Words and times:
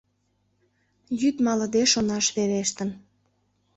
Йӱд 1.19 1.35
малыде 1.45 1.83
шонаш 1.91 2.25
верештын. 2.35 2.89